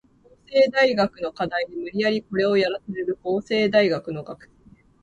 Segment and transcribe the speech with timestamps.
[0.47, 4.51] 法政大学の課題で無理やりコレをやらされる法政大学の学生